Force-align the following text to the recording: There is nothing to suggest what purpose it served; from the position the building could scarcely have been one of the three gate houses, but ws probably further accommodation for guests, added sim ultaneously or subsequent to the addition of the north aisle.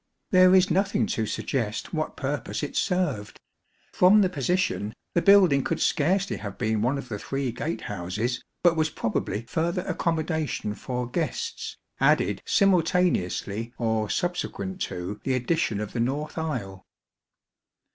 There 0.31 0.55
is 0.55 0.71
nothing 0.71 1.05
to 1.05 1.27
suggest 1.27 1.93
what 1.93 2.17
purpose 2.17 2.63
it 2.63 2.75
served; 2.75 3.39
from 3.93 4.21
the 4.21 4.29
position 4.29 4.95
the 5.13 5.21
building 5.21 5.63
could 5.63 5.79
scarcely 5.79 6.37
have 6.37 6.57
been 6.57 6.81
one 6.81 6.97
of 6.97 7.07
the 7.07 7.19
three 7.19 7.51
gate 7.51 7.81
houses, 7.81 8.41
but 8.63 8.71
ws 8.73 8.89
probably 8.89 9.43
further 9.43 9.83
accommodation 9.85 10.73
for 10.73 11.05
guests, 11.07 11.77
added 11.99 12.41
sim 12.47 12.73
ultaneously 12.73 13.73
or 13.77 14.09
subsequent 14.09 14.81
to 14.81 15.21
the 15.23 15.35
addition 15.35 15.79
of 15.79 15.93
the 15.93 15.99
north 15.99 16.35
aisle. 16.35 16.83